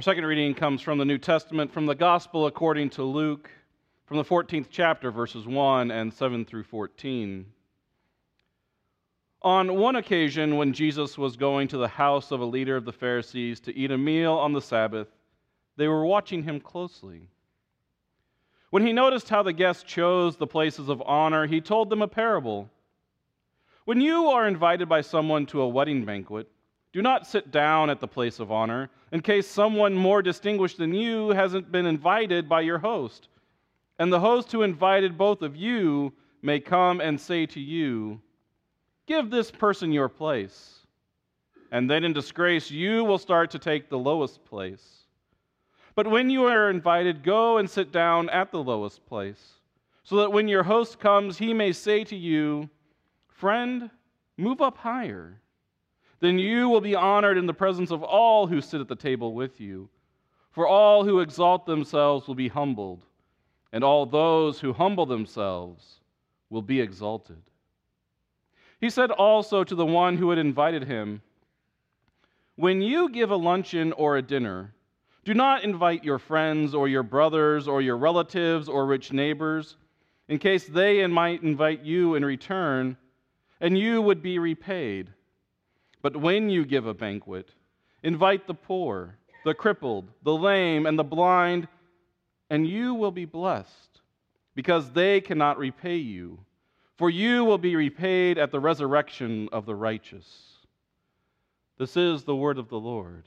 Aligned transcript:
Our 0.00 0.02
second 0.02 0.24
reading 0.24 0.54
comes 0.54 0.80
from 0.80 0.96
the 0.96 1.04
New 1.04 1.18
Testament, 1.18 1.70
from 1.70 1.84
the 1.84 1.94
Gospel 1.94 2.46
according 2.46 2.88
to 2.88 3.02
Luke, 3.02 3.50
from 4.06 4.16
the 4.16 4.24
14th 4.24 4.68
chapter, 4.70 5.10
verses 5.10 5.46
1 5.46 5.90
and 5.90 6.10
7 6.10 6.46
through 6.46 6.62
14. 6.62 7.44
On 9.42 9.74
one 9.74 9.96
occasion, 9.96 10.56
when 10.56 10.72
Jesus 10.72 11.18
was 11.18 11.36
going 11.36 11.68
to 11.68 11.76
the 11.76 11.86
house 11.86 12.30
of 12.30 12.40
a 12.40 12.46
leader 12.46 12.76
of 12.76 12.86
the 12.86 12.94
Pharisees 12.94 13.60
to 13.60 13.76
eat 13.76 13.90
a 13.90 13.98
meal 13.98 14.32
on 14.32 14.54
the 14.54 14.62
Sabbath, 14.62 15.08
they 15.76 15.86
were 15.86 16.06
watching 16.06 16.44
him 16.44 16.60
closely. 16.60 17.28
When 18.70 18.86
he 18.86 18.94
noticed 18.94 19.28
how 19.28 19.42
the 19.42 19.52
guests 19.52 19.82
chose 19.82 20.34
the 20.34 20.46
places 20.46 20.88
of 20.88 21.02
honor, 21.02 21.46
he 21.46 21.60
told 21.60 21.90
them 21.90 22.00
a 22.00 22.08
parable. 22.08 22.70
When 23.84 24.00
you 24.00 24.28
are 24.28 24.48
invited 24.48 24.88
by 24.88 25.02
someone 25.02 25.44
to 25.48 25.60
a 25.60 25.68
wedding 25.68 26.06
banquet, 26.06 26.48
do 26.92 27.02
not 27.02 27.26
sit 27.26 27.50
down 27.50 27.88
at 27.88 28.00
the 28.00 28.08
place 28.08 28.40
of 28.40 28.50
honor, 28.50 28.90
in 29.12 29.20
case 29.20 29.46
someone 29.46 29.94
more 29.94 30.22
distinguished 30.22 30.78
than 30.78 30.92
you 30.92 31.28
hasn't 31.30 31.70
been 31.70 31.86
invited 31.86 32.48
by 32.48 32.60
your 32.62 32.78
host. 32.78 33.28
And 33.98 34.12
the 34.12 34.20
host 34.20 34.50
who 34.50 34.62
invited 34.62 35.16
both 35.16 35.42
of 35.42 35.56
you 35.56 36.12
may 36.42 36.58
come 36.58 37.00
and 37.00 37.20
say 37.20 37.46
to 37.46 37.60
you, 37.60 38.20
Give 39.06 39.30
this 39.30 39.50
person 39.50 39.92
your 39.92 40.08
place. 40.08 40.86
And 41.70 41.88
then 41.88 42.02
in 42.02 42.12
disgrace, 42.12 42.70
you 42.70 43.04
will 43.04 43.18
start 43.18 43.50
to 43.52 43.58
take 43.58 43.88
the 43.88 43.98
lowest 43.98 44.44
place. 44.44 45.04
But 45.94 46.08
when 46.08 46.30
you 46.30 46.44
are 46.46 46.70
invited, 46.70 47.22
go 47.22 47.58
and 47.58 47.68
sit 47.70 47.92
down 47.92 48.28
at 48.30 48.50
the 48.50 48.62
lowest 48.62 49.04
place, 49.06 49.54
so 50.02 50.16
that 50.16 50.32
when 50.32 50.48
your 50.48 50.62
host 50.62 50.98
comes, 50.98 51.38
he 51.38 51.54
may 51.54 51.72
say 51.72 52.02
to 52.04 52.16
you, 52.16 52.68
Friend, 53.28 53.90
move 54.36 54.60
up 54.60 54.78
higher 54.78 55.40
then 56.20 56.38
you 56.38 56.68
will 56.68 56.80
be 56.80 56.94
honored 56.94 57.38
in 57.38 57.46
the 57.46 57.54
presence 57.54 57.90
of 57.90 58.02
all 58.02 58.46
who 58.46 58.60
sit 58.60 58.80
at 58.80 58.88
the 58.88 58.96
table 58.96 59.32
with 59.32 59.60
you. 59.60 59.88
For 60.52 60.66
all 60.66 61.04
who 61.04 61.20
exalt 61.20 61.66
themselves 61.66 62.26
will 62.26 62.34
be 62.34 62.48
humbled, 62.48 63.04
and 63.72 63.82
all 63.82 64.04
those 64.04 64.60
who 64.60 64.72
humble 64.72 65.06
themselves 65.06 66.00
will 66.50 66.62
be 66.62 66.80
exalted. 66.80 67.40
He 68.80 68.90
said 68.90 69.10
also 69.10 69.64
to 69.64 69.74
the 69.74 69.86
one 69.86 70.16
who 70.16 70.30
had 70.30 70.38
invited 70.38 70.84
him, 70.84 71.22
When 72.56 72.82
you 72.82 73.08
give 73.10 73.30
a 73.30 73.36
luncheon 73.36 73.92
or 73.92 74.16
a 74.16 74.22
dinner, 74.22 74.74
do 75.24 75.34
not 75.34 75.64
invite 75.64 76.02
your 76.02 76.18
friends 76.18 76.74
or 76.74 76.88
your 76.88 77.02
brothers 77.02 77.68
or 77.68 77.80
your 77.80 77.96
relatives 77.96 78.68
or 78.68 78.86
rich 78.86 79.12
neighbors, 79.12 79.76
in 80.28 80.38
case 80.38 80.66
they 80.66 81.06
might 81.06 81.42
invite 81.42 81.82
you 81.82 82.14
in 82.14 82.24
return, 82.24 82.96
and 83.60 83.78
you 83.78 84.00
would 84.00 84.22
be 84.22 84.38
repaid. 84.38 85.10
But 86.02 86.16
when 86.16 86.48
you 86.48 86.64
give 86.64 86.86
a 86.86 86.94
banquet, 86.94 87.50
invite 88.02 88.46
the 88.46 88.54
poor, 88.54 89.16
the 89.44 89.54
crippled, 89.54 90.08
the 90.22 90.34
lame, 90.34 90.86
and 90.86 90.98
the 90.98 91.04
blind, 91.04 91.68
and 92.48 92.66
you 92.66 92.94
will 92.94 93.10
be 93.10 93.24
blessed, 93.26 94.00
because 94.54 94.90
they 94.92 95.20
cannot 95.20 95.58
repay 95.58 95.96
you. 95.96 96.38
For 96.96 97.08
you 97.08 97.44
will 97.44 97.58
be 97.58 97.76
repaid 97.76 98.36
at 98.36 98.50
the 98.50 98.60
resurrection 98.60 99.48
of 99.52 99.64
the 99.64 99.74
righteous. 99.74 100.26
This 101.78 101.96
is 101.96 102.24
the 102.24 102.36
word 102.36 102.58
of 102.58 102.68
the 102.68 102.80
Lord. 102.80 103.24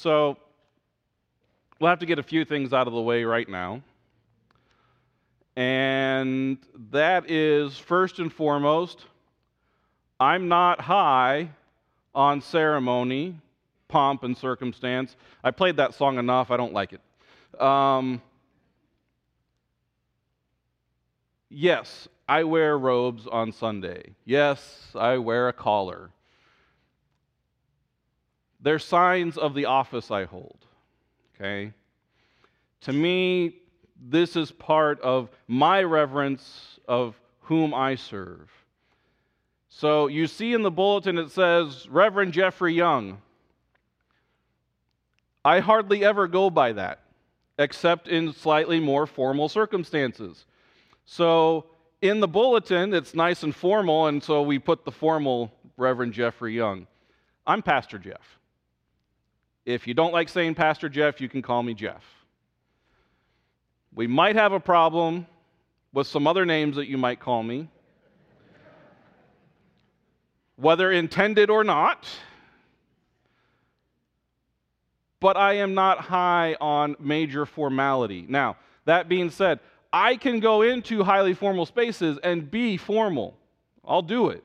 So, 0.00 0.38
we'll 1.80 1.90
have 1.90 1.98
to 1.98 2.06
get 2.06 2.20
a 2.20 2.22
few 2.22 2.44
things 2.44 2.72
out 2.72 2.86
of 2.86 2.92
the 2.92 3.00
way 3.00 3.24
right 3.24 3.48
now. 3.48 3.82
And 5.56 6.58
that 6.92 7.28
is 7.28 7.76
first 7.76 8.20
and 8.20 8.32
foremost, 8.32 9.06
I'm 10.20 10.46
not 10.46 10.80
high 10.80 11.50
on 12.14 12.40
ceremony, 12.40 13.40
pomp, 13.88 14.22
and 14.22 14.36
circumstance. 14.36 15.16
I 15.42 15.50
played 15.50 15.76
that 15.78 15.94
song 15.94 16.18
enough, 16.18 16.52
I 16.52 16.56
don't 16.56 16.72
like 16.72 16.92
it. 16.92 17.60
Um, 17.60 18.22
yes, 21.48 22.06
I 22.28 22.44
wear 22.44 22.78
robes 22.78 23.26
on 23.26 23.50
Sunday. 23.50 24.14
Yes, 24.24 24.92
I 24.94 25.18
wear 25.18 25.48
a 25.48 25.52
collar. 25.52 26.10
They're 28.60 28.78
signs 28.78 29.38
of 29.38 29.54
the 29.54 29.66
office 29.66 30.10
I 30.10 30.24
hold. 30.24 30.66
Okay? 31.34 31.72
To 32.82 32.92
me, 32.92 33.56
this 34.00 34.36
is 34.36 34.50
part 34.50 35.00
of 35.00 35.30
my 35.46 35.82
reverence 35.82 36.78
of 36.86 37.18
whom 37.40 37.74
I 37.74 37.94
serve. 37.94 38.50
So 39.68 40.06
you 40.06 40.26
see 40.26 40.54
in 40.54 40.62
the 40.62 40.70
bulletin 40.70 41.18
it 41.18 41.30
says 41.30 41.88
Reverend 41.88 42.32
Jeffrey 42.32 42.74
Young. 42.74 43.18
I 45.44 45.60
hardly 45.60 46.04
ever 46.04 46.26
go 46.26 46.50
by 46.50 46.72
that, 46.72 47.00
except 47.58 48.08
in 48.08 48.32
slightly 48.32 48.80
more 48.80 49.06
formal 49.06 49.48
circumstances. 49.48 50.46
So 51.04 51.66
in 52.02 52.20
the 52.20 52.28
bulletin, 52.28 52.92
it's 52.92 53.14
nice 53.14 53.42
and 53.42 53.54
formal, 53.54 54.08
and 54.08 54.22
so 54.22 54.42
we 54.42 54.58
put 54.58 54.84
the 54.84 54.92
formal 54.92 55.52
Reverend 55.76 56.12
Jeffrey 56.12 56.54
Young. 56.54 56.86
I'm 57.46 57.62
Pastor 57.62 57.98
Jeff. 57.98 58.37
If 59.68 59.86
you 59.86 59.92
don't 59.92 60.14
like 60.14 60.30
saying 60.30 60.54
Pastor 60.54 60.88
Jeff, 60.88 61.20
you 61.20 61.28
can 61.28 61.42
call 61.42 61.62
me 61.62 61.74
Jeff. 61.74 62.02
We 63.94 64.06
might 64.06 64.34
have 64.34 64.52
a 64.52 64.60
problem 64.60 65.26
with 65.92 66.06
some 66.06 66.26
other 66.26 66.46
names 66.46 66.76
that 66.76 66.88
you 66.88 66.96
might 66.96 67.20
call 67.20 67.42
me, 67.42 67.68
whether 70.56 70.90
intended 70.90 71.50
or 71.50 71.64
not. 71.64 72.08
But 75.20 75.36
I 75.36 75.58
am 75.58 75.74
not 75.74 75.98
high 75.98 76.56
on 76.62 76.96
major 76.98 77.44
formality. 77.44 78.24
Now, 78.26 78.56
that 78.86 79.06
being 79.06 79.28
said, 79.28 79.60
I 79.92 80.16
can 80.16 80.40
go 80.40 80.62
into 80.62 81.04
highly 81.04 81.34
formal 81.34 81.66
spaces 81.66 82.18
and 82.24 82.50
be 82.50 82.78
formal. 82.78 83.36
I'll 83.86 84.00
do 84.00 84.30
it. 84.30 84.42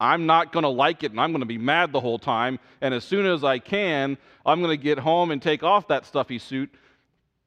I'm 0.00 0.26
not 0.26 0.52
going 0.52 0.64
to 0.64 0.68
like 0.68 1.02
it 1.02 1.12
and 1.12 1.20
I'm 1.20 1.30
going 1.30 1.40
to 1.40 1.46
be 1.46 1.58
mad 1.58 1.92
the 1.92 2.00
whole 2.00 2.18
time. 2.18 2.58
And 2.80 2.92
as 2.92 3.04
soon 3.04 3.26
as 3.26 3.44
I 3.44 3.58
can, 3.58 4.18
I'm 4.44 4.60
going 4.60 4.76
to 4.76 4.82
get 4.82 4.98
home 4.98 5.30
and 5.30 5.40
take 5.40 5.62
off 5.62 5.88
that 5.88 6.04
stuffy 6.04 6.38
suit. 6.38 6.72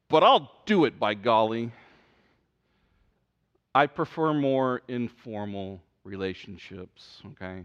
But 0.08 0.22
I'll 0.22 0.50
do 0.64 0.84
it 0.86 0.98
by 0.98 1.14
golly. 1.14 1.70
I 3.74 3.86
prefer 3.86 4.32
more 4.32 4.82
informal 4.88 5.82
relationships, 6.02 7.22
okay? 7.32 7.64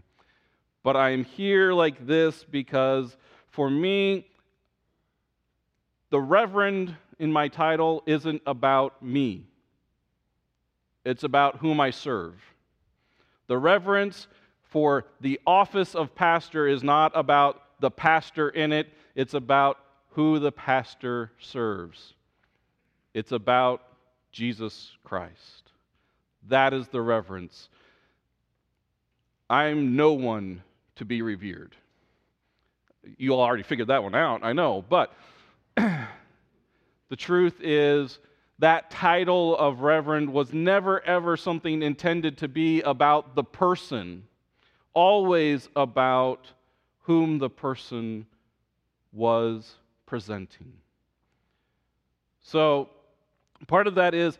But 0.83 0.97
I 0.97 1.11
am 1.11 1.23
here 1.23 1.73
like 1.73 2.05
this 2.05 2.43
because 2.43 3.15
for 3.49 3.69
me, 3.69 4.27
the 6.09 6.19
reverend 6.19 6.95
in 7.17 7.31
my 7.31 7.47
title 7.47 8.03
isn't 8.05 8.41
about 8.45 9.01
me, 9.01 9.47
it's 11.05 11.23
about 11.23 11.57
whom 11.57 11.79
I 11.79 11.91
serve. 11.91 12.35
The 13.47 13.57
reverence 13.57 14.27
for 14.73 15.05
the 15.21 15.39
office 15.45 15.93
of 15.93 16.15
pastor 16.15 16.67
is 16.67 16.83
not 16.83 17.11
about 17.13 17.61
the 17.79 17.91
pastor 17.91 18.49
in 18.49 18.73
it, 18.73 18.91
it's 19.13 19.35
about 19.35 19.77
who 20.09 20.39
the 20.39 20.51
pastor 20.51 21.31
serves. 21.39 22.15
It's 23.13 23.31
about 23.31 23.83
Jesus 24.31 24.97
Christ. 25.03 25.69
That 26.47 26.73
is 26.73 26.87
the 26.87 27.01
reverence. 27.01 27.69
I'm 29.47 29.95
no 29.95 30.13
one 30.13 30.63
to 30.95 31.05
be 31.05 31.21
revered. 31.21 31.75
You 33.17 33.35
all 33.35 33.41
already 33.41 33.61
figured 33.61 33.89
that 33.89 34.01
one 34.01 34.15
out, 34.15 34.43
I 34.43 34.53
know, 34.53 34.83
but 34.89 35.13
the 35.75 37.15
truth 37.15 37.61
is 37.61 38.17
that 38.57 38.89
title 38.89 39.55
of 39.55 39.81
reverend 39.81 40.33
was 40.33 40.51
never 40.51 40.99
ever 41.05 41.37
something 41.37 41.83
intended 41.83 42.39
to 42.39 42.47
be 42.47 42.81
about 42.81 43.35
the 43.35 43.43
person 43.43 44.23
always 44.93 45.69
about 45.75 46.47
whom 47.01 47.37
the 47.39 47.49
person 47.49 48.25
was 49.11 49.75
presenting. 50.05 50.73
So, 52.41 52.89
part 53.67 53.87
of 53.87 53.95
that 53.95 54.13
is 54.13 54.37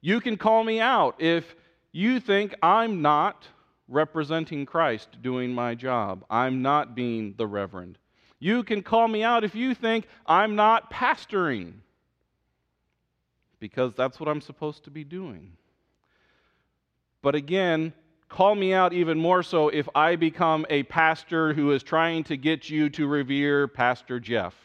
you 0.00 0.20
can 0.20 0.36
call 0.36 0.64
me 0.64 0.80
out 0.80 1.20
if 1.20 1.54
you 1.92 2.20
think 2.20 2.54
I'm 2.62 3.02
not 3.02 3.46
representing 3.88 4.66
Christ 4.66 5.08
doing 5.22 5.52
my 5.52 5.74
job. 5.74 6.24
I'm 6.28 6.62
not 6.62 6.94
being 6.94 7.34
the 7.36 7.46
reverend. 7.46 7.98
You 8.38 8.62
can 8.62 8.82
call 8.82 9.08
me 9.08 9.22
out 9.22 9.44
if 9.44 9.54
you 9.54 9.74
think 9.74 10.06
I'm 10.26 10.56
not 10.56 10.90
pastoring, 10.92 11.72
because 13.60 13.94
that's 13.94 14.20
what 14.20 14.28
I'm 14.28 14.40
supposed 14.40 14.84
to 14.84 14.90
be 14.90 15.04
doing. 15.04 15.52
But 17.22 17.34
again, 17.34 17.94
Call 18.34 18.56
me 18.56 18.74
out 18.74 18.92
even 18.92 19.16
more 19.16 19.44
so 19.44 19.68
if 19.68 19.88
I 19.94 20.16
become 20.16 20.66
a 20.68 20.82
pastor 20.82 21.54
who 21.54 21.70
is 21.70 21.84
trying 21.84 22.24
to 22.24 22.36
get 22.36 22.68
you 22.68 22.90
to 22.90 23.06
revere 23.06 23.68
Pastor 23.68 24.18
Jeff. 24.18 24.56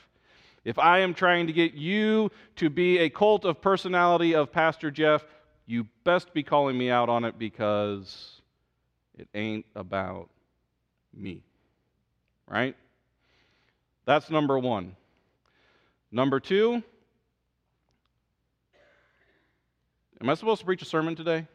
If 0.65 0.79
I 0.79 1.01
am 1.01 1.13
trying 1.13 1.45
to 1.45 1.53
get 1.53 1.75
you 1.75 2.31
to 2.55 2.71
be 2.71 2.97
a 2.97 3.11
cult 3.11 3.45
of 3.45 3.61
personality 3.61 4.33
of 4.33 4.51
Pastor 4.51 4.89
Jeff, 4.89 5.23
you 5.67 5.85
best 6.03 6.33
be 6.33 6.41
calling 6.41 6.79
me 6.79 6.89
out 6.89 7.09
on 7.09 7.23
it 7.23 7.37
because 7.37 8.41
it 9.15 9.27
ain't 9.35 9.67
about 9.75 10.29
me. 11.13 11.43
Right? 12.47 12.75
That's 14.05 14.31
number 14.31 14.57
one. 14.57 14.95
Number 16.11 16.39
two, 16.39 16.81
am 20.19 20.27
I 20.27 20.33
supposed 20.33 20.61
to 20.61 20.65
preach 20.65 20.81
a 20.81 20.85
sermon 20.85 21.15
today? 21.15 21.45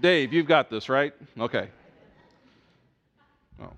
Dave, 0.00 0.32
you've 0.32 0.46
got 0.46 0.70
this, 0.70 0.88
right? 0.88 1.14
Okay. 1.38 1.68
Oh. 3.60 3.70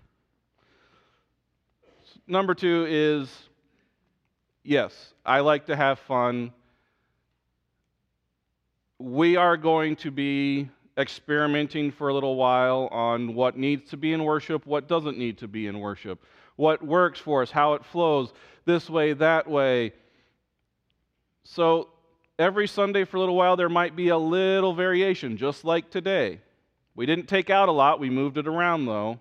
Number 2.26 2.54
two 2.54 2.86
is 2.88 3.30
yes, 4.64 5.12
I 5.24 5.40
like 5.40 5.66
to 5.66 5.76
have 5.76 5.98
fun. 5.98 6.52
We 8.98 9.36
are 9.36 9.58
going 9.58 9.96
to 9.96 10.10
be 10.10 10.70
experimenting 10.98 11.92
for 11.92 12.08
a 12.08 12.14
little 12.14 12.36
while 12.36 12.88
on 12.90 13.34
what 13.34 13.58
needs 13.58 13.90
to 13.90 13.98
be 13.98 14.14
in 14.14 14.24
worship, 14.24 14.66
what 14.66 14.88
doesn't 14.88 15.18
need 15.18 15.36
to 15.38 15.48
be 15.48 15.66
in 15.66 15.80
worship, 15.80 16.24
what 16.56 16.82
works 16.82 17.20
for 17.20 17.42
us, 17.42 17.50
how 17.50 17.74
it 17.74 17.84
flows 17.84 18.32
this 18.64 18.88
way, 18.88 19.12
that 19.12 19.46
way. 19.46 19.92
So 21.44 21.88
every 22.38 22.68
Sunday 22.68 23.04
for 23.04 23.16
a 23.16 23.20
little 23.20 23.36
while, 23.36 23.56
there 23.56 23.68
might 23.68 23.96
be 23.96 24.08
a 24.08 24.18
little 24.18 24.74
variation, 24.74 25.36
just 25.36 25.64
like 25.64 25.90
today. 25.90 26.40
We 26.94 27.06
didn't 27.06 27.26
take 27.26 27.50
out 27.50 27.68
a 27.68 27.72
lot, 27.72 28.00
we 28.00 28.10
moved 28.10 28.38
it 28.38 28.46
around 28.46 28.86
though. 28.86 29.20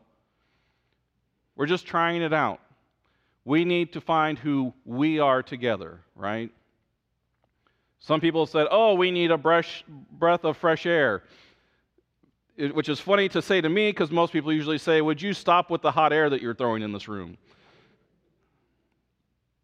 We're 1.56 1.66
just 1.66 1.86
trying 1.86 2.22
it 2.22 2.34
out. 2.34 2.60
We 3.46 3.64
need 3.64 3.94
to 3.94 4.02
find 4.02 4.38
who 4.38 4.74
we 4.86 5.20
are 5.20 5.44
together, 5.44 6.00
right? 6.16 6.52
Some 8.00 8.20
people 8.20 8.46
said, 8.46 8.68
oh, 8.70 8.94
we 8.94 9.12
need 9.12 9.32
a 9.32 9.38
breath 9.38 10.44
of 10.44 10.58
fresh 10.58 10.86
air. 10.86 11.24
Which 12.58 12.88
is 12.88 13.00
funny 13.00 13.28
to 13.30 13.42
say 13.42 13.62
to 13.62 13.68
me 13.68 13.90
because 13.90 14.12
most 14.12 14.32
people 14.32 14.54
usually 14.54 14.78
say, 14.78 15.02
Would 15.02 15.22
you 15.22 15.34
stop 15.34 15.70
with 15.70 15.82
the 15.82 15.92
hot 15.92 16.14
air 16.14 16.30
that 16.30 16.42
you're 16.42 16.56
throwing 16.56 16.84
in 16.84 16.94
this 16.94 17.10
room? 17.10 17.38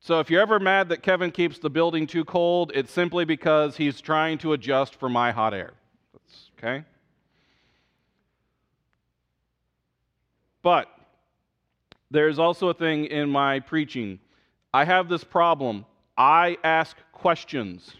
So 0.03 0.19
if 0.19 0.31
you're 0.31 0.42
ever 0.42 0.59
mad 0.59 0.89
that 0.89 1.03
Kevin 1.03 1.30
keeps 1.30 1.59
the 1.59 1.69
building 1.69 2.07
too 2.07 2.25
cold, 2.25 2.71
it's 2.74 2.92
simply 2.92 3.24
because 3.24 3.77
he's 3.77 4.01
trying 4.01 4.39
to 4.39 4.53
adjust 4.53 4.95
for 4.95 5.09
my 5.09 5.31
hot 5.31 5.53
air. 5.53 5.74
That's, 6.12 6.50
okay? 6.57 6.83
But 10.63 10.88
there's 12.09 12.39
also 12.39 12.69
a 12.69 12.74
thing 12.74 13.06
in 13.06 13.30
my 13.30 13.59
preaching. 13.59 14.19
I 14.74 14.86
have 14.86 15.07
this 15.07 15.24
problem. 15.24 15.86
I 16.18 16.57
ask 16.63 16.97
questions. 17.12 17.94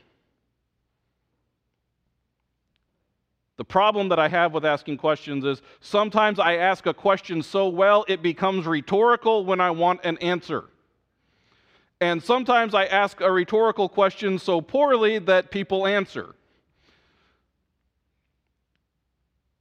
The 3.57 3.65
problem 3.65 4.09
that 4.09 4.18
I 4.18 4.27
have 4.27 4.54
with 4.54 4.65
asking 4.65 4.97
questions 4.97 5.45
is 5.45 5.62
sometimes 5.81 6.39
I 6.39 6.56
ask 6.56 6.88
a 6.88 6.95
question 6.95 7.44
so 7.44 7.68
well 7.68 8.06
it 8.07 8.24
becomes 8.24 8.65
rhetorical 8.65 9.45
when 9.45 9.62
I 9.62 9.69
want 9.69 10.04
an 10.04 10.18
answer. 10.18 10.65
And 12.01 12.21
sometimes 12.21 12.74
I 12.74 12.86
ask 12.86 13.21
a 13.21 13.31
rhetorical 13.31 13.88
question 13.88 14.39
so 14.39 14.59
poorly 14.59 15.19
that 15.19 15.51
people 15.51 15.86
answer. 15.86 16.33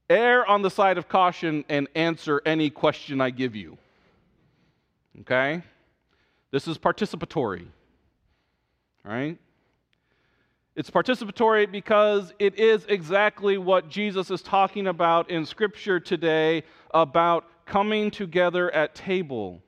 Err 0.08 0.46
on 0.46 0.62
the 0.62 0.70
side 0.70 0.96
of 0.96 1.06
caution 1.06 1.64
and 1.68 1.86
answer 1.94 2.40
any 2.46 2.70
question 2.70 3.20
I 3.20 3.28
give 3.28 3.54
you. 3.54 3.76
Okay? 5.20 5.62
This 6.50 6.66
is 6.66 6.78
participatory. 6.78 7.66
All 9.04 9.12
right? 9.12 9.38
It's 10.74 10.90
participatory 10.90 11.70
because 11.70 12.32
it 12.38 12.58
is 12.58 12.86
exactly 12.88 13.58
what 13.58 13.90
Jesus 13.90 14.30
is 14.30 14.40
talking 14.40 14.86
about 14.86 15.30
in 15.30 15.44
Scripture 15.44 16.00
today 16.00 16.62
about 16.94 17.44
coming 17.66 18.10
together 18.10 18.70
at 18.74 18.94
table. 18.94 19.60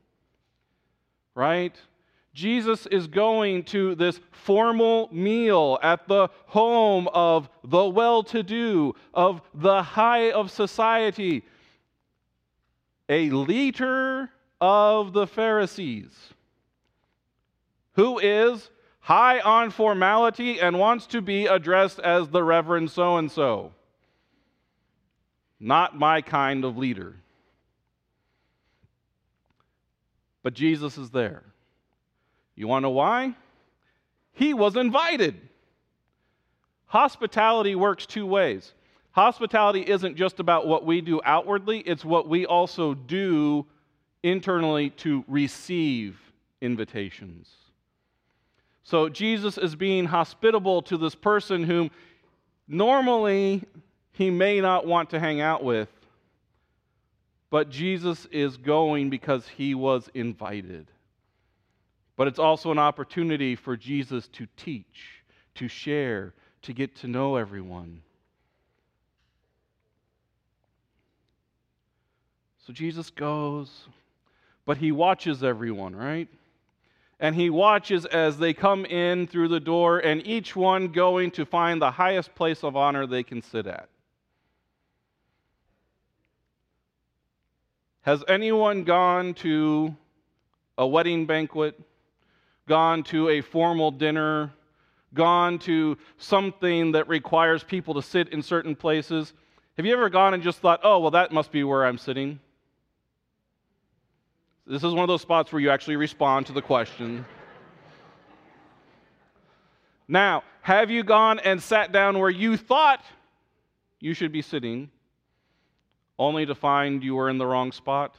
Right? 1.35 1.77
Jesus 2.33 2.87
is 2.87 3.07
going 3.07 3.65
to 3.65 3.95
this 3.95 4.19
formal 4.31 5.09
meal 5.13 5.79
at 5.83 6.09
the 6.09 6.29
home 6.47 7.09
of 7.13 7.49
the 7.63 7.85
well 7.85 8.23
to 8.25 8.43
do, 8.43 8.95
of 9.13 9.43
the 9.55 9.83
high 9.83 10.31
of 10.31 10.51
society, 10.51 11.45
a 13.09 13.29
leader 13.31 14.31
of 14.61 15.13
the 15.13 15.27
Pharisees, 15.27 16.11
who 17.95 18.19
is 18.19 18.71
high 19.01 19.41
on 19.41 19.71
formality 19.71 20.59
and 20.59 20.79
wants 20.79 21.07
to 21.09 21.21
be 21.21 21.47
addressed 21.47 21.99
as 21.99 22.29
the 22.29 22.43
Reverend 22.43 22.91
so 22.91 23.19
and 23.19 23.31
so. 23.31 23.73
Not 25.61 25.99
my 25.99 26.23
kind 26.23 26.65
of 26.65 26.79
leader. 26.79 27.17
But 30.43 30.55
Jesus 30.55 30.97
is 30.97 31.11
there. 31.11 31.52
You 32.55 32.69
want 32.69 32.83
to 32.83 32.89
know 32.89 32.91
why? 32.91 33.35
He 34.33 34.55
was 34.55 34.77
invited. 34.77 35.37
Hospitality 36.87 37.75
works 37.75 38.07
two 38.07 38.27
ways. 38.27 38.73
Hospitality 39.13 39.81
isn't 39.81 40.17
just 40.17 40.41
about 40.41 40.67
what 40.67 40.87
we 40.87 41.01
do 41.01 41.21
outwardly, 41.25 41.81
it's 41.81 42.05
what 42.05 42.29
we 42.29 42.47
also 42.47 42.95
do 42.95 43.67
internally 44.23 44.91
to 44.91 45.25
receive 45.29 46.19
invitations. 46.61 47.51
So 48.85 49.09
Jesus 49.09 49.59
is 49.59 49.75
being 49.75 50.07
hospitable 50.07 50.83
to 50.83 50.97
this 50.97 51.15
person 51.15 51.65
whom 51.65 51.91
normally 52.67 53.65
he 54.13 54.31
may 54.31 54.61
not 54.61 54.87
want 54.87 55.11
to 55.11 55.21
hang 55.21 55.41
out 55.41 55.63
with, 55.63 55.89
but 57.51 57.71
Jesus 57.71 58.27
is 58.27 58.57
going 58.57 59.11
because 59.11 59.47
he 59.49 59.75
was 59.75 60.09
invited. 60.15 60.87
But 62.17 62.29
it's 62.29 62.39
also 62.39 62.71
an 62.71 62.79
opportunity 62.79 63.57
for 63.57 63.77
Jesus 63.77 64.29
to 64.29 64.47
teach, 64.57 65.23
to 65.55 65.69
share, 65.69 66.35
to 66.63 66.73
get 66.73 66.97
to 66.97 67.09
know 67.09 67.37
everyone. 67.37 68.03
So 72.67 72.73
Jesus 72.73 73.11
goes, 73.11 73.89
but 74.65 74.77
he 74.77 74.93
watches 74.93 75.43
everyone, 75.43 75.97
right? 75.97 76.29
And 77.19 77.35
he 77.35 77.51
watches 77.51 78.05
as 78.05 78.39
they 78.39 78.53
come 78.53 78.85
in 78.85 79.27
through 79.27 79.49
the 79.49 79.61
door, 79.61 79.99
and 79.99 80.27
each 80.27 80.55
one 80.55 80.89
going 80.89 81.31
to 81.33 81.45
find 81.45 81.81
the 81.81 81.91
highest 81.91 82.35
place 82.35 82.63
of 82.63 82.77
honor 82.77 83.07
they 83.07 83.23
can 83.23 83.43
sit 83.43 83.67
at. 83.67 83.89
Has 88.03 88.25
anyone 88.27 88.83
gone 88.83 89.35
to 89.35 89.95
a 90.77 90.87
wedding 90.87 91.27
banquet? 91.27 91.81
Gone 92.67 93.03
to 93.05 93.29
a 93.29 93.41
formal 93.41 93.91
dinner, 93.91 94.53
gone 95.15 95.59
to 95.61 95.97
something 96.19 96.93
that 96.93 97.09
requires 97.09 97.63
people 97.65 97.95
to 97.95 98.03
sit 98.03 98.29
in 98.29 98.43
certain 98.43 98.75
places. 98.75 99.33
Have 99.77 99.87
you 99.87 99.93
ever 99.93 100.09
gone 100.09 100.35
and 100.35 100.43
just 100.43 100.59
thought, 100.59 100.81
oh, 100.83 100.99
well, 100.99 101.11
that 101.13 101.33
must 101.33 101.51
be 101.51 101.65
where 101.65 101.85
I'm 101.85 101.99
sitting? 101.99 102.39
This 104.67 104.85
is 104.85 104.93
one 104.93 105.03
of 105.03 105.09
those 105.09 105.23
spots 105.23 105.53
where 105.53 105.61
you 105.61 105.71
actually 105.71 105.97
respond 105.97 106.47
to 106.47 106.53
the 106.53 106.63
question. 106.63 107.25
now, 110.09 110.45
have 110.61 110.91
you 110.91 111.03
gone 111.03 111.41
and 111.41 111.61
sat 111.61 111.91
down 111.91 112.19
where 112.19 112.31
you 112.31 112.57
thought 112.57 113.05
you 113.99 114.15
should 114.15 114.31
be 114.31 114.43
sitting, 114.43 114.91
only 116.19 116.47
to 116.47 116.55
find 116.55 117.03
you 117.03 117.17
were 117.17 117.29
in 117.29 117.39
the 117.39 117.47
wrong 117.47 117.73
spot? 117.73 118.15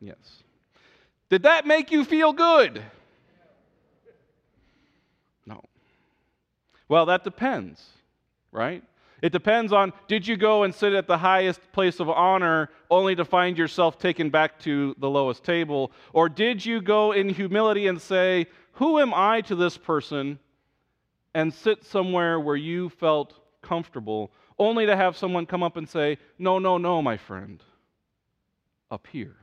Yes. 0.00 0.42
Did 1.30 1.44
that 1.44 1.66
make 1.66 1.90
you 1.90 2.04
feel 2.04 2.32
good? 2.32 2.82
No. 5.46 5.62
Well, 6.88 7.06
that 7.06 7.24
depends, 7.24 7.82
right? 8.52 8.82
It 9.22 9.32
depends 9.32 9.72
on 9.72 9.92
did 10.08 10.26
you 10.26 10.36
go 10.36 10.64
and 10.64 10.74
sit 10.74 10.92
at 10.92 11.06
the 11.06 11.18
highest 11.18 11.60
place 11.72 12.00
of 12.00 12.08
honor 12.08 12.70
only 12.90 13.14
to 13.14 13.24
find 13.24 13.56
yourself 13.56 13.98
taken 13.98 14.30
back 14.30 14.58
to 14.60 14.94
the 14.98 15.08
lowest 15.08 15.44
table? 15.44 15.92
Or 16.12 16.28
did 16.28 16.64
you 16.64 16.80
go 16.82 17.12
in 17.12 17.28
humility 17.28 17.86
and 17.86 18.00
say, 18.00 18.46
Who 18.72 18.98
am 18.98 19.14
I 19.14 19.40
to 19.42 19.54
this 19.54 19.76
person? 19.78 20.38
and 21.34 21.54
sit 21.54 21.84
somewhere 21.84 22.40
where 22.40 22.56
you 22.56 22.88
felt 22.88 23.38
comfortable, 23.62 24.32
only 24.58 24.86
to 24.86 24.96
have 24.96 25.16
someone 25.16 25.46
come 25.46 25.62
up 25.62 25.76
and 25.76 25.88
say, 25.88 26.18
No, 26.38 26.58
no, 26.58 26.76
no, 26.78 27.00
my 27.00 27.16
friend, 27.16 27.62
up 28.90 29.06
here. 29.06 29.36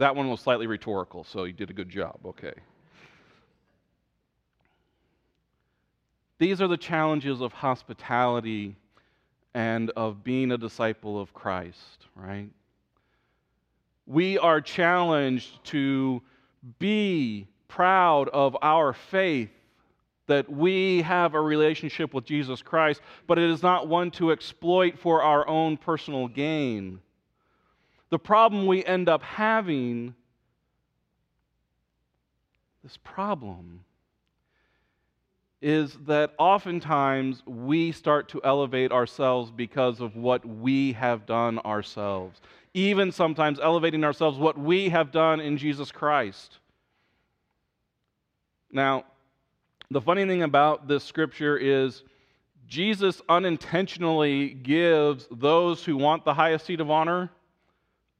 That 0.00 0.16
one 0.16 0.28
was 0.28 0.40
slightly 0.40 0.66
rhetorical, 0.66 1.24
so 1.24 1.44
you 1.44 1.52
did 1.52 1.70
a 1.70 1.72
good 1.72 1.88
job. 1.88 2.18
Okay. 2.26 2.54
These 6.38 6.60
are 6.60 6.68
the 6.68 6.76
challenges 6.76 7.40
of 7.40 7.52
hospitality 7.52 8.74
and 9.54 9.90
of 9.90 10.24
being 10.24 10.52
a 10.52 10.58
disciple 10.58 11.20
of 11.20 11.32
Christ, 11.32 12.06
right? 12.16 12.50
we 14.10 14.36
are 14.38 14.60
challenged 14.60 15.62
to 15.64 16.20
be 16.80 17.46
proud 17.68 18.28
of 18.30 18.56
our 18.60 18.92
faith 18.92 19.50
that 20.26 20.50
we 20.50 21.02
have 21.02 21.34
a 21.34 21.40
relationship 21.40 22.12
with 22.12 22.24
Jesus 22.24 22.60
Christ, 22.60 23.00
but 23.28 23.38
it 23.38 23.48
is 23.48 23.62
not 23.62 23.86
one 23.86 24.10
to 24.12 24.32
exploit 24.32 24.98
for 24.98 25.22
our 25.22 25.46
own 25.46 25.76
personal 25.76 26.26
gain. 26.26 27.00
The 28.10 28.18
problem 28.18 28.66
we 28.66 28.84
end 28.84 29.08
up 29.08 29.22
having, 29.22 30.14
this 32.82 32.96
problem, 32.98 33.84
is 35.62 35.96
that 36.06 36.32
oftentimes 36.38 37.42
we 37.46 37.92
start 37.92 38.28
to 38.30 38.40
elevate 38.42 38.90
ourselves 38.90 39.50
because 39.50 40.00
of 40.00 40.16
what 40.16 40.44
we 40.44 40.92
have 40.94 41.26
done 41.26 41.58
ourselves. 41.60 42.40
Even 42.74 43.12
sometimes 43.12 43.60
elevating 43.60 44.02
ourselves 44.02 44.38
what 44.38 44.58
we 44.58 44.88
have 44.88 45.12
done 45.12 45.38
in 45.38 45.56
Jesus 45.56 45.92
Christ. 45.92 46.58
Now, 48.72 49.04
the 49.90 50.00
funny 50.00 50.24
thing 50.24 50.42
about 50.42 50.88
this 50.88 51.04
scripture 51.04 51.56
is 51.56 52.02
Jesus 52.66 53.20
unintentionally 53.28 54.50
gives 54.50 55.28
those 55.30 55.84
who 55.84 55.96
want 55.96 56.24
the 56.24 56.34
highest 56.34 56.66
seat 56.66 56.80
of 56.80 56.90
honor 56.90 57.30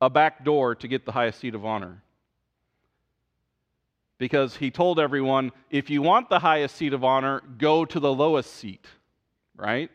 a 0.01 0.11
back 0.11 0.45
door 0.45 0.75
to 0.75 0.89
get 0.89 1.05
the 1.05 1.13
highest 1.13 1.41
seat 1.41 1.55
of 1.55 1.65
honor 1.65 2.03
because 4.21 4.55
he 4.55 4.71
told 4.71 5.01
everyone 5.01 5.51
if 5.71 5.89
you 5.89 6.03
want 6.03 6.29
the 6.29 6.39
highest 6.39 6.77
seat 6.77 6.93
of 6.93 7.03
honor, 7.03 7.43
go 7.57 7.87
to 7.87 7.99
the 7.99 8.13
lowest 8.13 8.53
seat, 8.53 8.85
right? 9.57 9.91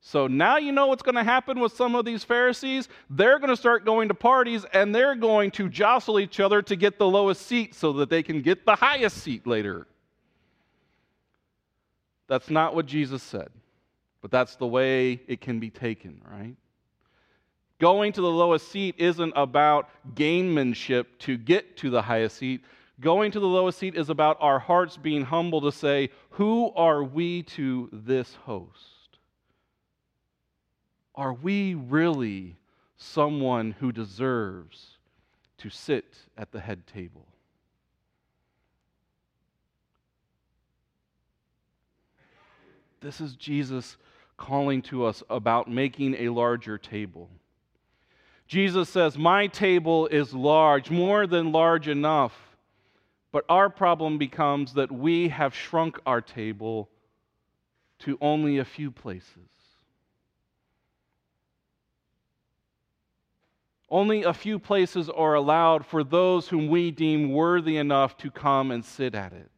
So 0.00 0.28
now 0.28 0.56
you 0.56 0.70
know 0.70 0.86
what's 0.86 1.02
going 1.02 1.16
to 1.16 1.24
happen 1.24 1.58
with 1.58 1.72
some 1.72 1.96
of 1.96 2.04
these 2.04 2.22
Pharisees. 2.22 2.88
They're 3.10 3.40
going 3.40 3.50
to 3.50 3.56
start 3.56 3.84
going 3.84 4.08
to 4.08 4.14
parties 4.14 4.64
and 4.72 4.94
they're 4.94 5.16
going 5.16 5.50
to 5.52 5.68
jostle 5.68 6.20
each 6.20 6.38
other 6.38 6.62
to 6.62 6.76
get 6.76 6.98
the 6.98 7.06
lowest 7.06 7.42
seat 7.42 7.74
so 7.74 7.92
that 7.94 8.08
they 8.08 8.22
can 8.22 8.40
get 8.40 8.64
the 8.64 8.76
highest 8.76 9.18
seat 9.18 9.48
later. 9.48 9.88
That's 12.28 12.50
not 12.50 12.74
what 12.74 12.86
Jesus 12.86 13.22
said, 13.22 13.50
but 14.20 14.30
that's 14.30 14.54
the 14.56 14.66
way 14.66 15.20
it 15.26 15.40
can 15.40 15.58
be 15.58 15.70
taken, 15.70 16.20
right? 16.30 16.54
Going 17.82 18.12
to 18.12 18.20
the 18.20 18.30
lowest 18.30 18.70
seat 18.70 18.94
isn't 18.98 19.32
about 19.34 19.88
gainmanship 20.14 21.06
to 21.18 21.36
get 21.36 21.76
to 21.78 21.90
the 21.90 22.00
highest 22.00 22.36
seat. 22.36 22.62
Going 23.00 23.32
to 23.32 23.40
the 23.40 23.46
lowest 23.48 23.76
seat 23.80 23.96
is 23.96 24.08
about 24.08 24.36
our 24.38 24.60
hearts 24.60 24.96
being 24.96 25.24
humble 25.24 25.60
to 25.62 25.72
say, 25.72 26.10
Who 26.30 26.70
are 26.76 27.02
we 27.02 27.42
to 27.42 27.88
this 27.92 28.36
host? 28.44 29.18
Are 31.16 31.32
we 31.32 31.74
really 31.74 32.54
someone 32.96 33.72
who 33.80 33.90
deserves 33.90 34.98
to 35.58 35.68
sit 35.68 36.04
at 36.38 36.52
the 36.52 36.60
head 36.60 36.86
table? 36.86 37.26
This 43.00 43.20
is 43.20 43.34
Jesus 43.34 43.96
calling 44.36 44.82
to 44.82 45.04
us 45.04 45.24
about 45.28 45.68
making 45.68 46.14
a 46.14 46.28
larger 46.28 46.78
table. 46.78 47.28
Jesus 48.52 48.90
says, 48.90 49.16
My 49.16 49.46
table 49.46 50.06
is 50.08 50.34
large, 50.34 50.90
more 50.90 51.26
than 51.26 51.52
large 51.52 51.88
enough 51.88 52.52
but 53.32 53.46
our 53.48 53.70
problem 53.70 54.18
becomes 54.18 54.74
that 54.74 54.92
we 54.92 55.30
have 55.30 55.54
shrunk 55.54 55.98
our 56.04 56.20
table 56.20 56.90
to 58.00 58.18
only 58.20 58.58
a 58.58 58.64
few 58.64 58.90
places. 58.90 59.38
Only 63.88 64.22
a 64.22 64.34
few 64.34 64.58
places 64.58 65.08
are 65.08 65.34
allowed 65.34 65.84
for 65.86 66.04
those 66.04 66.48
whom 66.48 66.68
we 66.68 66.90
deem 66.90 67.32
worthy 67.32 67.78
enough 67.78 68.16
to 68.18 68.30
come 68.30 68.70
and 68.70 68.84
sit 68.84 69.14
at 69.14 69.32
it. 69.32 69.50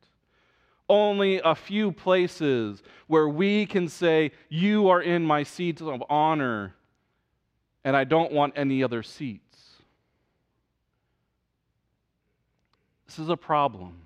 Only 0.89 1.41
a 1.41 1.55
few 1.55 1.93
places 1.93 2.83
where 3.07 3.29
we 3.29 3.67
can 3.67 3.89
say, 3.89 4.33
You 4.49 4.89
are 4.89 5.03
in 5.03 5.25
my 5.25 5.43
seats 5.43 5.83
of 5.83 6.03
honor, 6.09 6.75
and 7.85 7.97
I 7.97 8.05
don't 8.05 8.33
want 8.33 8.55
any 8.57 8.83
other 8.83 9.03
seats. 9.03 9.43
This 13.07 13.19
is 13.19 13.29
a 13.29 13.37
problem. 13.37 13.99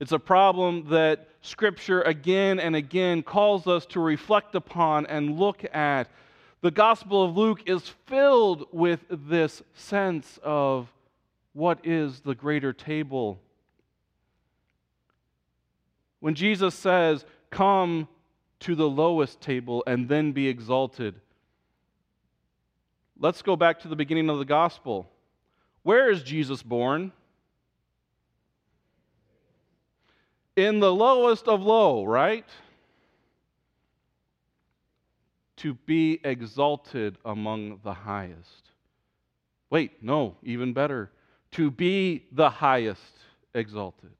It's 0.00 0.12
a 0.12 0.18
problem 0.18 0.88
that 0.88 1.28
Scripture 1.42 2.02
again 2.02 2.58
and 2.58 2.74
again 2.74 3.22
calls 3.22 3.66
us 3.66 3.86
to 3.86 4.00
reflect 4.00 4.54
upon 4.54 5.06
and 5.06 5.38
look 5.38 5.64
at. 5.74 6.08
The 6.60 6.70
Gospel 6.70 7.24
of 7.24 7.36
Luke 7.36 7.62
is 7.66 7.88
filled 8.06 8.66
with 8.72 9.00
this 9.10 9.62
sense 9.74 10.38
of 10.42 10.92
what 11.52 11.78
is 11.84 12.20
the 12.20 12.34
greater 12.34 12.72
table. 12.72 13.38
When 16.20 16.34
Jesus 16.34 16.74
says, 16.74 17.24
Come 17.50 18.08
to 18.60 18.74
the 18.74 18.88
lowest 18.88 19.40
table 19.40 19.84
and 19.86 20.08
then 20.08 20.32
be 20.32 20.48
exalted, 20.48 21.14
let's 23.18 23.42
go 23.42 23.56
back 23.56 23.80
to 23.80 23.88
the 23.88 23.96
beginning 23.96 24.30
of 24.30 24.38
the 24.38 24.44
Gospel. 24.44 25.08
Where 25.82 26.10
is 26.10 26.22
Jesus 26.22 26.62
born? 26.62 27.12
in 30.58 30.80
the 30.80 30.92
lowest 30.92 31.46
of 31.46 31.62
low, 31.62 32.04
right? 32.04 32.44
To 35.58 35.74
be 35.74 36.20
exalted 36.24 37.16
among 37.24 37.78
the 37.84 37.94
highest. 37.94 38.72
Wait, 39.70 40.02
no, 40.02 40.34
even 40.42 40.72
better. 40.72 41.12
To 41.52 41.70
be 41.70 42.24
the 42.32 42.50
highest 42.50 43.14
exalted. 43.54 44.10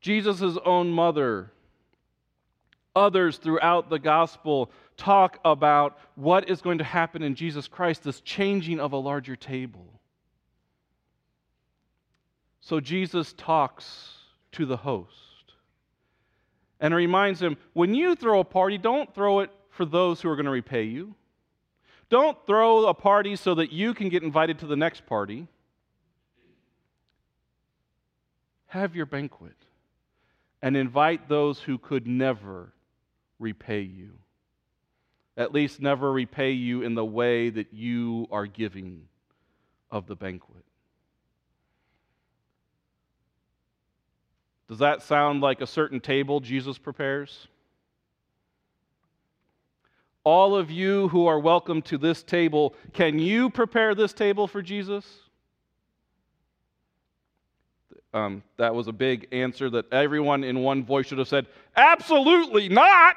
Jesus' 0.00 0.58
own 0.64 0.90
mother, 0.90 1.52
others 2.94 3.38
throughout 3.38 3.90
the 3.90 3.98
gospel 3.98 4.70
talk 4.96 5.38
about 5.44 5.98
what 6.14 6.48
is 6.48 6.60
going 6.60 6.78
to 6.78 6.84
happen 6.84 7.22
in 7.22 7.34
Jesus 7.34 7.68
Christ, 7.68 8.02
this 8.02 8.20
changing 8.20 8.80
of 8.80 8.92
a 8.92 8.96
larger 8.96 9.36
table. 9.36 10.00
So 12.60 12.80
Jesus 12.80 13.32
talks 13.32 14.12
to 14.52 14.66
the 14.66 14.76
host 14.76 15.10
and 16.80 16.94
reminds 16.94 17.40
him 17.40 17.56
when 17.72 17.94
you 17.94 18.14
throw 18.14 18.40
a 18.40 18.44
party, 18.44 18.78
don't 18.78 19.12
throw 19.14 19.40
it 19.40 19.50
for 19.70 19.84
those 19.84 20.20
who 20.20 20.28
are 20.28 20.36
going 20.36 20.46
to 20.46 20.52
repay 20.52 20.84
you. 20.84 21.14
Don't 22.08 22.36
throw 22.46 22.86
a 22.86 22.94
party 22.94 23.36
so 23.36 23.54
that 23.54 23.72
you 23.72 23.94
can 23.94 24.10
get 24.10 24.22
invited 24.22 24.58
to 24.58 24.66
the 24.66 24.76
next 24.76 25.06
party. 25.06 25.48
Have 28.66 28.94
your 28.94 29.06
banquet 29.06 29.56
and 30.60 30.76
invite 30.76 31.28
those 31.28 31.60
who 31.60 31.78
could 31.78 32.06
never 32.06 32.71
repay 33.42 33.80
you. 33.80 34.12
At 35.36 35.52
least, 35.52 35.80
never 35.80 36.12
repay 36.12 36.52
you 36.52 36.82
in 36.82 36.94
the 36.94 37.04
way 37.04 37.50
that 37.50 37.72
you 37.72 38.28
are 38.30 38.46
giving 38.46 39.08
of 39.90 40.06
the 40.06 40.16
banquet. 40.16 40.64
Does 44.68 44.78
that 44.78 45.02
sound 45.02 45.42
like 45.42 45.60
a 45.60 45.66
certain 45.66 46.00
table 46.00 46.40
Jesus 46.40 46.78
prepares? 46.78 47.48
All 50.24 50.54
of 50.54 50.70
you 50.70 51.08
who 51.08 51.26
are 51.26 51.38
welcome 51.38 51.82
to 51.82 51.98
this 51.98 52.22
table, 52.22 52.74
can 52.92 53.18
you 53.18 53.50
prepare 53.50 53.94
this 53.94 54.12
table 54.12 54.46
for 54.46 54.62
Jesus? 54.62 55.04
Um, 58.14 58.42
that 58.58 58.74
was 58.74 58.88
a 58.88 58.92
big 58.92 59.28
answer 59.32 59.70
that 59.70 59.90
everyone 59.92 60.44
in 60.44 60.58
one 60.60 60.84
voice 60.84 61.06
should 61.06 61.18
have 61.18 61.28
said, 61.28 61.46
Absolutely 61.76 62.68
not. 62.68 63.16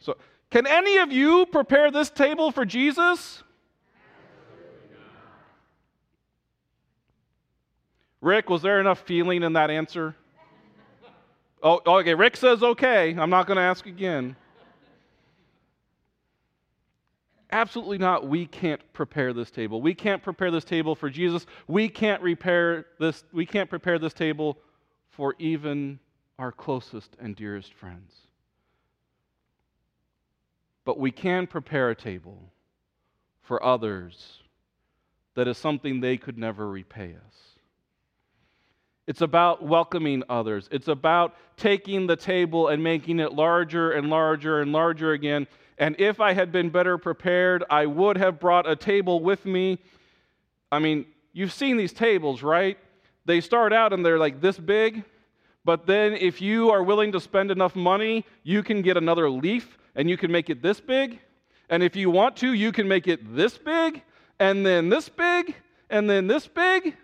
So, 0.00 0.16
can 0.50 0.66
any 0.66 0.98
of 0.98 1.10
you 1.10 1.46
prepare 1.46 1.90
this 1.90 2.10
table 2.10 2.52
for 2.52 2.64
Jesus? 2.64 3.42
Rick, 8.20 8.48
was 8.48 8.62
there 8.62 8.80
enough 8.80 9.00
feeling 9.00 9.42
in 9.42 9.52
that 9.52 9.70
answer? 9.70 10.14
Oh, 11.62 11.80
okay. 11.86 12.14
Rick 12.14 12.36
says 12.36 12.62
okay. 12.62 13.14
I'm 13.18 13.30
not 13.30 13.46
going 13.46 13.56
to 13.56 13.62
ask 13.62 13.86
again. 13.86 14.36
Absolutely 17.54 17.98
not. 17.98 18.26
We 18.26 18.46
can't 18.46 18.80
prepare 18.92 19.32
this 19.32 19.48
table. 19.48 19.80
We 19.80 19.94
can't 19.94 20.20
prepare 20.20 20.50
this 20.50 20.64
table 20.64 20.96
for 20.96 21.08
Jesus. 21.08 21.46
We 21.68 21.88
can't 21.88 22.20
repair 22.20 22.86
this. 22.98 23.22
We 23.32 23.46
can't 23.46 23.70
prepare 23.70 23.96
this 24.00 24.12
table 24.12 24.58
for 25.10 25.36
even 25.38 26.00
our 26.36 26.50
closest 26.50 27.16
and 27.20 27.36
dearest 27.36 27.72
friends. 27.72 28.12
But 30.84 30.98
we 30.98 31.12
can 31.12 31.46
prepare 31.46 31.90
a 31.90 31.94
table 31.94 32.50
for 33.42 33.62
others 33.62 34.42
that 35.36 35.46
is 35.46 35.56
something 35.56 36.00
they 36.00 36.16
could 36.16 36.36
never 36.36 36.68
repay 36.68 37.14
us. 37.14 37.53
It's 39.06 39.20
about 39.20 39.62
welcoming 39.62 40.22
others. 40.28 40.68
It's 40.72 40.88
about 40.88 41.34
taking 41.56 42.06
the 42.06 42.16
table 42.16 42.68
and 42.68 42.82
making 42.82 43.20
it 43.20 43.32
larger 43.32 43.92
and 43.92 44.08
larger 44.08 44.60
and 44.60 44.72
larger 44.72 45.12
again. 45.12 45.46
And 45.78 45.94
if 45.98 46.20
I 46.20 46.32
had 46.32 46.52
been 46.52 46.70
better 46.70 46.96
prepared, 46.96 47.64
I 47.68 47.86
would 47.86 48.16
have 48.16 48.40
brought 48.40 48.68
a 48.68 48.76
table 48.76 49.20
with 49.20 49.44
me. 49.44 49.78
I 50.72 50.78
mean, 50.78 51.06
you've 51.32 51.52
seen 51.52 51.76
these 51.76 51.92
tables, 51.92 52.42
right? 52.42 52.78
They 53.26 53.40
start 53.40 53.72
out 53.72 53.92
and 53.92 54.04
they're 54.04 54.18
like 54.18 54.40
this 54.40 54.58
big, 54.58 55.04
but 55.64 55.86
then 55.86 56.12
if 56.14 56.40
you 56.40 56.70
are 56.70 56.82
willing 56.82 57.12
to 57.12 57.20
spend 57.20 57.50
enough 57.50 57.74
money, 57.74 58.24
you 58.42 58.62
can 58.62 58.82
get 58.82 58.96
another 58.96 59.28
leaf 59.30 59.78
and 59.94 60.08
you 60.08 60.16
can 60.16 60.30
make 60.30 60.50
it 60.50 60.62
this 60.62 60.80
big. 60.80 61.18
And 61.68 61.82
if 61.82 61.96
you 61.96 62.10
want 62.10 62.36
to, 62.38 62.52
you 62.52 62.72
can 62.72 62.86
make 62.86 63.08
it 63.08 63.34
this 63.34 63.56
big, 63.56 64.02
and 64.38 64.66
then 64.66 64.90
this 64.90 65.08
big, 65.08 65.54
and 65.88 66.08
then 66.08 66.26
this 66.26 66.46
big. 66.46 66.96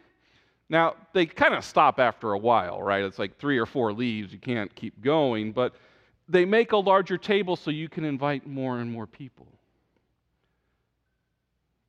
Now, 0.71 0.95
they 1.13 1.27
kind 1.27 1.53
of 1.53 1.65
stop 1.65 1.99
after 1.99 2.33
a 2.33 2.39
while, 2.39 2.81
right? 2.81 3.03
It's 3.03 3.19
like 3.19 3.37
three 3.39 3.59
or 3.59 3.67
four 3.67 3.93
leaves. 3.93 4.33
You 4.33 4.39
can't 4.39 4.73
keep 4.77 5.03
going, 5.03 5.51
but 5.51 5.75
they 6.29 6.45
make 6.45 6.71
a 6.71 6.77
larger 6.77 7.19
table 7.19 7.57
so 7.57 7.73
you 7.73 7.89
can 7.89 8.05
invite 8.05 8.47
more 8.47 8.79
and 8.79 8.91
more 8.91 9.09
people. 9.09 9.49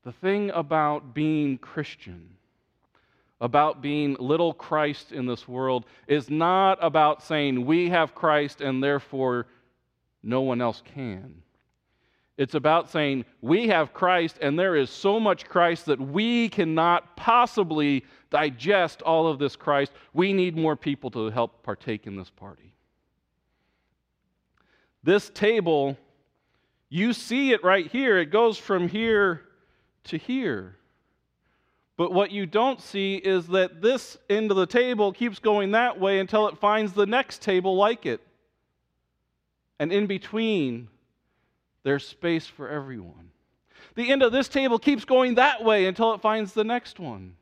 The 0.04 0.12
thing 0.12 0.50
about 0.50 1.14
being 1.14 1.60
Christian, 1.60 2.28
about 3.40 3.84
being 3.84 4.16
little 4.20 4.52
Christ 4.52 5.12
in 5.12 5.28
this 5.28 5.48
world, 5.48 5.86
is 6.08 6.32
not 6.32 6.80
about 6.82 7.22
saying 7.22 7.64
we 7.64 7.88
have 7.90 8.16
Christ 8.16 8.62
and 8.62 8.84
therefore 8.84 9.46
no 10.24 10.42
one 10.42 10.60
else 10.60 10.82
can. 10.96 11.44
It's 12.42 12.56
about 12.56 12.90
saying 12.90 13.26
we 13.42 13.68
have 13.68 13.94
Christ 13.94 14.40
and 14.42 14.58
there 14.58 14.76
is 14.76 14.90
so 14.90 15.20
much 15.20 15.46
Christ 15.46 15.86
that 15.86 16.02
we 16.02 16.50
cannot 16.50 17.16
possibly 17.16 18.04
digest 18.32 19.04
all 19.04 19.28
of 19.28 19.38
this 19.38 19.56
Christ. 19.56 19.92
We 20.12 20.34
need 20.34 20.58
more 20.58 20.76
people 20.76 21.12
to 21.12 21.30
help 21.30 21.62
partake 21.62 22.08
in 22.08 22.16
this 22.16 22.32
party. 22.32 22.74
This 25.04 25.30
table, 25.30 26.00
you 26.90 27.14
see 27.14 27.52
it 27.52 27.64
right 27.64 27.86
here. 27.86 28.18
It 28.18 28.32
goes 28.32 28.58
from 28.58 28.88
here 28.88 29.44
to 30.06 30.18
here. 30.18 30.78
But 31.96 32.12
what 32.12 32.32
you 32.32 32.48
don't 32.48 32.82
see 32.82 33.18
is 33.18 33.46
that 33.50 33.84
this 33.84 34.18
end 34.32 34.50
of 34.50 34.58
the 34.58 34.66
table 34.66 35.14
keeps 35.14 35.38
going 35.38 35.74
that 35.74 36.00
way 36.00 36.18
until 36.18 36.48
it 36.48 36.58
finds 36.58 36.94
the 36.94 37.06
next 37.06 37.44
table 37.44 37.76
like 37.76 38.08
it. 38.08 38.20
And 39.78 39.94
in 39.94 40.08
between, 40.08 40.88
there's 41.84 42.08
space 42.08 42.48
for 42.48 42.70
everyone. 42.70 43.32
The 43.96 44.12
end 44.12 44.24
of 44.24 44.32
this 44.32 44.48
table 44.48 44.80
keeps 44.80 45.06
going 45.06 45.36
that 45.36 45.64
way 45.64 45.86
until 45.86 46.14
it 46.14 46.22
finds 46.22 46.54
the 46.54 46.64
next 46.64 47.00
one. 47.00 47.36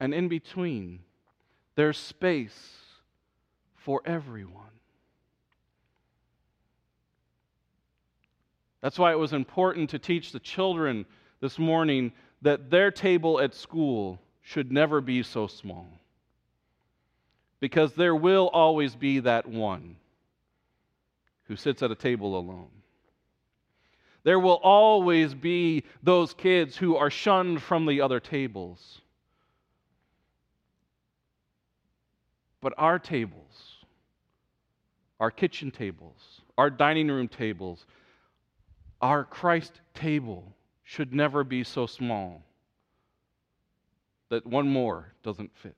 And 0.00 0.12
in 0.12 0.28
between, 0.28 1.00
there's 1.76 1.96
space 1.96 2.76
for 3.76 4.02
everyone. 4.04 4.62
That's 8.80 8.98
why 8.98 9.12
it 9.12 9.18
was 9.18 9.32
important 9.32 9.90
to 9.90 9.98
teach 9.98 10.32
the 10.32 10.40
children 10.40 11.06
this 11.40 11.58
morning 11.58 12.12
that 12.42 12.68
their 12.68 12.90
table 12.90 13.40
at 13.40 13.54
school 13.54 14.20
should 14.42 14.72
never 14.72 15.00
be 15.00 15.22
so 15.22 15.46
small. 15.46 15.86
Because 17.60 17.92
there 17.92 18.16
will 18.16 18.48
always 18.48 18.96
be 18.96 19.20
that 19.20 19.46
one 19.46 19.96
who 21.44 21.54
sits 21.54 21.80
at 21.82 21.92
a 21.92 21.94
table 21.94 22.36
alone. 22.36 22.81
There 24.24 24.38
will 24.38 24.60
always 24.62 25.34
be 25.34 25.84
those 26.02 26.32
kids 26.34 26.76
who 26.76 26.96
are 26.96 27.10
shunned 27.10 27.62
from 27.62 27.86
the 27.86 28.00
other 28.00 28.20
tables. 28.20 29.00
But 32.60 32.74
our 32.78 33.00
tables, 33.00 33.76
our 35.18 35.32
kitchen 35.32 35.72
tables, 35.72 36.42
our 36.56 36.70
dining 36.70 37.08
room 37.08 37.26
tables, 37.26 37.84
our 39.00 39.24
Christ 39.24 39.80
table 39.94 40.54
should 40.84 41.12
never 41.12 41.42
be 41.42 41.64
so 41.64 41.86
small 41.86 42.44
that 44.28 44.46
one 44.46 44.68
more 44.68 45.12
doesn't 45.24 45.50
fit. 45.56 45.76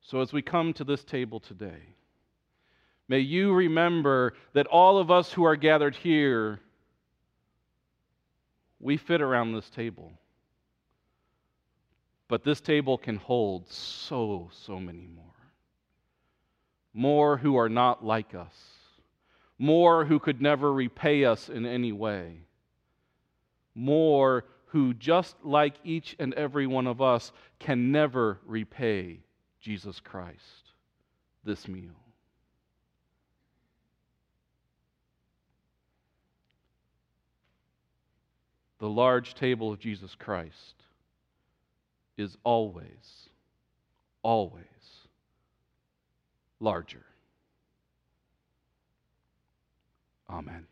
So, 0.00 0.20
as 0.20 0.32
we 0.32 0.42
come 0.42 0.72
to 0.74 0.84
this 0.84 1.04
table 1.04 1.40
today, 1.40 1.94
may 3.08 3.20
you 3.20 3.52
remember 3.52 4.34
that 4.52 4.66
all 4.66 4.98
of 4.98 5.10
us 5.10 5.32
who 5.32 5.44
are 5.44 5.56
gathered 5.56 5.94
here, 5.94 6.60
we 8.80 8.96
fit 8.96 9.20
around 9.20 9.52
this 9.52 9.68
table. 9.70 10.12
But 12.28 12.44
this 12.44 12.60
table 12.60 12.98
can 12.98 13.16
hold 13.16 13.68
so, 13.68 14.50
so 14.52 14.78
many 14.78 15.06
more. 15.06 15.24
More 16.92 17.36
who 17.36 17.56
are 17.56 17.68
not 17.68 18.04
like 18.04 18.34
us, 18.34 18.54
more 19.58 20.04
who 20.04 20.18
could 20.18 20.40
never 20.40 20.72
repay 20.72 21.24
us 21.24 21.48
in 21.48 21.66
any 21.66 21.92
way, 21.92 22.38
more 23.74 24.44
who, 24.66 24.94
just 24.94 25.36
like 25.44 25.74
each 25.84 26.16
and 26.18 26.34
every 26.34 26.66
one 26.66 26.86
of 26.86 27.00
us, 27.00 27.32
can 27.58 27.92
never 27.92 28.40
repay 28.46 29.20
Jesus 29.60 30.00
Christ 30.00 30.72
this 31.44 31.68
meal. 31.68 31.94
The 38.84 38.90
large 38.90 39.32
table 39.32 39.72
of 39.72 39.78
Jesus 39.78 40.14
Christ 40.14 40.74
is 42.18 42.36
always, 42.44 43.30
always 44.22 44.60
larger. 46.60 47.02
Amen. 50.28 50.66